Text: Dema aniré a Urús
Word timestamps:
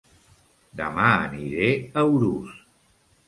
Dema 0.79 1.09
aniré 1.09 1.69
a 1.77 2.05
Urús 2.15 2.57